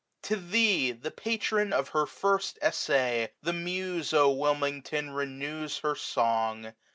To 0.23 0.35
thee, 0.35 0.93
the 0.93 1.11
patron 1.11 1.71
of 1.71 1.89
her 1.89 2.07
first 2.07 2.57
essay. 2.59 3.29
The 3.43 3.53
Muse, 3.53 4.13
O 4.13 4.31
Wilmington! 4.31 5.11
renews 5.11 5.77
her 5.83 5.93
song. 5.95 6.73